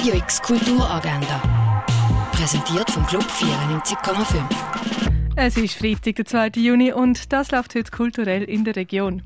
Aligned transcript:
Radio 0.00 0.14
X 0.14 0.40
Kulturagenda. 0.40 1.42
Präsentiert 2.32 2.90
vom 2.90 3.04
Club 3.04 3.22
94,5. 3.22 4.42
Es 5.36 5.58
ist 5.58 5.74
Freitag, 5.74 6.16
der 6.16 6.24
2. 6.24 6.52
Juni 6.56 6.90
und 6.90 7.30
das 7.30 7.50
läuft 7.50 7.74
heute 7.74 7.90
kulturell 7.90 8.44
in 8.44 8.64
der 8.64 8.76
Region. 8.76 9.22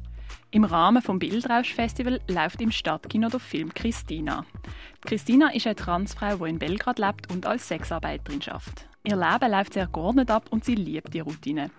Im 0.51 0.65
Rahmen 0.65 1.01
vom 1.01 1.21
Bildrausch-Festival 1.21 2.21
läuft 2.26 2.60
im 2.60 2.72
Stadtkino 2.72 3.29
der 3.29 3.38
Film 3.38 3.72
Christina. 3.72 4.47
Christina 5.03 5.54
ist 5.54 5.69
eine 5.69 5.76
Transfrau, 5.76 6.38
die 6.38 6.51
in 6.51 6.58
Belgrad 6.58 6.99
lebt 6.99 7.31
und 7.31 7.47
als 7.47 7.69
Sexarbeiterin 7.69 8.43
schafft. 8.43 8.88
Ihr 9.04 9.15
Leben 9.15 9.53
läuft 9.53 9.75
sehr 9.75 9.87
geordnet 9.87 10.33
ab 10.33 10.47
und 10.51 10.65
sie 10.65 10.75
liebt 10.75 11.15
die 11.15 11.21
Routine. 11.21 11.71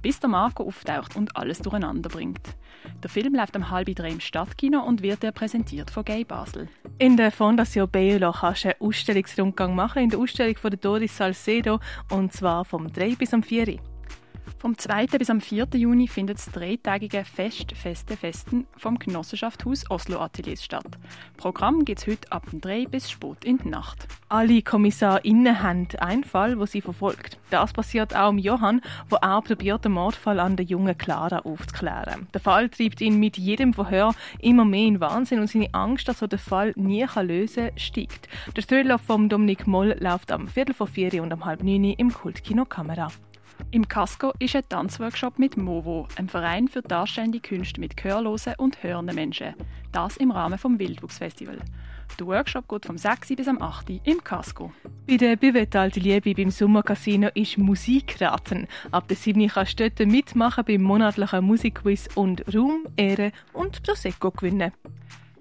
Bis 0.00 0.20
der 0.20 0.30
Marco 0.30 0.62
auftaucht 0.62 1.16
und 1.16 1.36
alles 1.36 1.58
durcheinander 1.58 2.08
bringt. 2.08 2.54
Der 3.02 3.10
Film 3.10 3.34
läuft 3.34 3.56
am 3.56 3.70
halben 3.70 3.96
drei 3.96 4.10
im 4.10 4.20
Stadtkino 4.20 4.80
und 4.80 5.02
wird 5.02 5.34
präsentiert 5.34 5.90
von 5.90 6.04
Gay 6.04 6.22
Basel. 6.22 6.68
In 6.96 7.16
der 7.16 7.32
Fondation 7.32 7.90
Beolo 7.90 8.30
kannst 8.30 8.64
du 8.64 8.68
einen 8.68 8.80
Ausstellungsrundgang 8.80 9.74
machen 9.74 10.04
in 10.04 10.10
der 10.10 10.20
Ausstellung 10.20 10.56
von 10.56 10.70
Doris 10.80 11.16
Salcedo 11.16 11.80
und 12.10 12.32
zwar 12.32 12.64
vom 12.64 12.92
3 12.92 13.16
bis 13.16 13.34
am 13.34 13.42
4 13.42 13.68
Uhr. 13.68 13.93
Vom 14.58 14.78
2. 14.78 15.06
bis 15.18 15.28
am 15.28 15.40
4. 15.40 15.66
Juni 15.74 16.08
findet 16.08 16.38
das 16.38 16.46
dreitägige 16.46 17.24
Fest 17.24 17.72
Feste 17.76 18.16
Festen 18.16 18.66
vom 18.76 18.98
Genossenschaftshaus 18.98 19.90
Oslo 19.90 20.20
Ateliers 20.20 20.64
statt. 20.64 20.86
Programm 21.36 21.84
gibt 21.84 22.00
es 22.00 22.06
heute 22.06 22.32
ab 22.32 22.48
dem 22.50 22.60
3 22.60 22.86
bis 22.86 23.10
spät 23.10 23.44
in 23.44 23.58
die 23.58 23.68
Nacht. 23.68 24.08
Alle 24.28 24.62
KommissarInnen 24.62 25.62
haben 25.62 25.88
einen 25.98 26.24
Fall, 26.24 26.58
wo 26.58 26.66
sie 26.66 26.80
verfolgt. 26.80 27.38
Das 27.50 27.72
passiert 27.72 28.16
auch 28.16 28.30
im 28.30 28.38
Johann, 28.38 28.80
wo 29.10 29.16
er 29.16 29.42
probiert, 29.42 29.84
den 29.84 29.92
Mordfall 29.92 30.40
an 30.40 30.56
der 30.56 30.66
jungen 30.66 30.96
Clara 30.96 31.40
aufzuklären. 31.40 32.26
Der 32.32 32.40
Fall 32.40 32.68
treibt 32.68 33.00
ihn 33.00 33.20
mit 33.20 33.36
jedem 33.36 33.74
Verhör 33.74 34.14
immer 34.40 34.64
mehr 34.64 34.86
in 34.86 35.00
Wahnsinn 35.00 35.40
und 35.40 35.50
seine 35.50 35.72
Angst, 35.72 36.08
dass 36.08 36.22
er 36.22 36.28
den 36.28 36.38
Fall 36.38 36.72
nie 36.76 37.06
lösen 37.22 37.68
kann, 37.68 37.78
steigt. 37.78 38.28
Der 38.56 38.66
Thriller 38.66 38.98
von 38.98 39.28
Dominik 39.28 39.66
Moll 39.66 39.96
läuft 40.00 40.32
am 40.32 40.48
Viertel 40.48 40.74
vor 40.74 40.86
vier 40.86 41.22
und 41.22 41.32
um 41.32 41.44
halb 41.44 41.62
neun 41.62 41.84
im 41.84 42.12
Kultkino 42.12 42.64
Kamera. 42.64 43.08
Im 43.70 43.88
Casco 43.88 44.32
ist 44.38 44.54
ein 44.54 44.68
Tanzworkshop 44.68 45.38
mit 45.38 45.56
MOVO, 45.56 46.06
einem 46.16 46.28
Verein 46.28 46.68
für 46.68 46.82
darstellende 46.82 47.40
Künste 47.40 47.80
mit 47.80 47.96
gehörlosen 47.96 48.54
und 48.56 48.82
hörenden 48.82 49.16
Menschen. 49.16 49.54
Das 49.92 50.16
im 50.16 50.30
Rahmen 50.30 50.58
vom 50.58 50.78
Wildwuchsfestival. 50.78 51.58
Der 52.18 52.26
Workshop 52.26 52.68
geht 52.68 52.86
vom 52.86 52.96
6. 52.96 53.28
bis 53.34 53.48
am 53.48 53.60
8. 53.60 53.90
im 54.04 54.22
Casco. 54.22 54.72
Bei 55.08 55.16
der 55.16 55.36
Buvette 55.36 55.80
Alte 55.80 56.00
Liebe 56.00 56.34
beim 56.34 56.50
Sommercasino 56.50 57.28
ist 57.34 57.58
Musikraten. 57.58 58.68
Ab 58.92 59.08
der 59.08 59.16
7. 59.16 59.48
kannst 59.48 59.80
du 59.80 59.90
dort 59.90 60.08
mitmachen 60.08 60.64
beim 60.64 60.82
monatlichen 60.82 61.44
Musikquiz 61.44 62.08
und 62.14 62.44
Ruhm, 62.54 62.84
Ehre 62.96 63.32
und 63.52 63.82
Prosecco 63.82 64.30
gewinnen. 64.30 64.72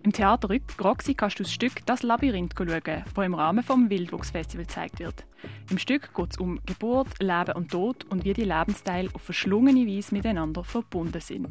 Im 0.04 0.12
Theater 0.12 0.50
Roxy 0.84 1.14
kannst 1.14 1.40
du 1.40 1.44
das 1.44 1.54
Stück 1.54 1.86
«Das 1.86 2.04
Labyrinth» 2.04 2.56
schauen, 2.58 2.82
das 3.16 3.26
im 3.26 3.34
Rahmen 3.34 3.64
vom 3.64 3.90
Wildwuchsfestival 3.90 4.66
gezeigt 4.66 5.00
wird. 5.00 5.24
Im 5.70 5.78
Stück 5.78 6.14
geht 6.14 6.32
es 6.32 6.38
um 6.38 6.60
Geburt, 6.66 7.08
Leben 7.22 7.54
und 7.54 7.72
Tod 7.72 8.04
und 8.10 8.26
wie 8.26 8.34
die 8.34 8.44
Lebensteile 8.44 9.10
auf 9.14 9.22
verschlungene 9.22 9.88
Weise 9.88 10.14
miteinander 10.14 10.66
verbunden 10.66 11.22
sind. 11.22 11.48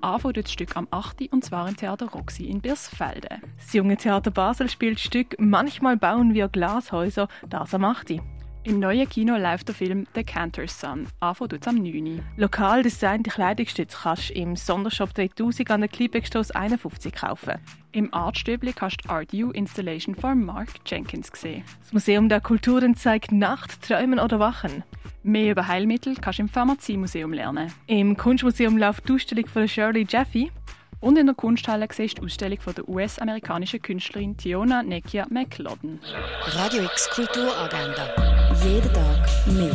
Anfangen 0.00 0.34
das 0.34 0.50
Stück 0.50 0.76
am 0.76 0.88
8. 0.90 1.32
und 1.32 1.44
zwar 1.44 1.68
im 1.68 1.76
Theater 1.76 2.06
Roxy 2.06 2.46
in 2.46 2.60
Birsfelde. 2.60 3.40
Das 3.56 3.72
Junge 3.72 3.96
Theater 3.96 4.32
Basel 4.32 4.68
spielt 4.68 4.96
das 4.96 5.04
Stück 5.04 5.36
«Manchmal 5.38 5.96
bauen 5.96 6.34
wir 6.34 6.48
Glashäuser», 6.48 7.28
das 7.48 7.72
am 7.72 7.84
8. 7.84 8.14
Im 8.64 8.78
neuen 8.78 9.08
Kino 9.08 9.36
läuft 9.36 9.66
der 9.66 9.74
Film 9.74 10.06
The 10.14 10.22
Cantor's 10.22 10.78
Son. 10.78 11.08
Anfang 11.18 11.48
tut 11.48 11.66
am 11.66 11.82
9. 11.82 12.22
Lokal 12.36 12.84
designte 12.84 13.28
Kleidungsstücke 13.28 13.96
kannst 14.02 14.30
du 14.30 14.34
im 14.34 14.54
Sondershop 14.54 15.12
3000 15.14 15.68
an 15.72 15.80
der 15.80 15.88
Kleinbeckstrasse 15.88 16.54
51 16.54 17.12
kaufen. 17.12 17.54
Im 17.90 18.14
Artstöbli 18.14 18.72
kannst 18.72 19.04
du 19.04 19.10
Art 19.10 19.34
U 19.34 19.50
Installation 19.50 20.14
von 20.14 20.44
Mark 20.44 20.68
Jenkins 20.86 21.32
sehen. 21.34 21.64
Das 21.80 21.92
Museum 21.92 22.28
der 22.28 22.40
Kulturen 22.40 22.94
zeigt 22.94 23.32
Nacht, 23.32 23.82
Träumen 23.82 24.20
oder 24.20 24.38
Wachen. 24.38 24.84
Mehr 25.24 25.50
über 25.50 25.66
Heilmittel 25.66 26.14
kannst 26.14 26.38
du 26.38 26.44
im 26.44 26.48
Pharmaziemuseum 26.48 27.32
lernen. 27.32 27.72
Im 27.88 28.16
Kunstmuseum 28.16 28.78
läuft 28.78 29.08
die 29.08 29.14
Ausstellung 29.14 29.48
von 29.48 29.66
Shirley 29.66 30.06
Jaffe. 30.08 30.50
Und 31.02 31.18
in 31.18 31.26
der 31.26 31.34
Kunsthalle 31.34 31.88
siehst 31.90 32.18
du 32.18 32.20
die 32.20 32.26
Ausstellung 32.26 32.60
von 32.60 32.74
der 32.74 32.88
US-amerikanischen 32.88 33.82
Künstlerin 33.82 34.36
Tiona 34.36 34.84
Nekia 34.84 35.26
McLauden. 35.30 35.98
Radio 36.46 36.84
X 36.84 37.10
Kulturagenda. 37.10 38.06
Jeden 38.64 38.92
Tag 38.92 39.28
mehr. 39.48 39.74